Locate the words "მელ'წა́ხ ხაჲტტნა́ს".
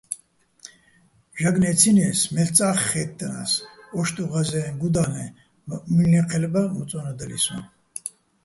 2.33-3.51